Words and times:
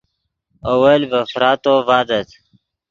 اول 0.71 1.01
ڤے 1.11 1.21
فراتو 1.31 1.73
ڤادت 1.87 2.27